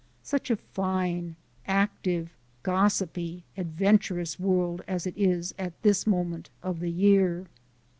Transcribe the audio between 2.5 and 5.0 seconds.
gossipy, adventurous world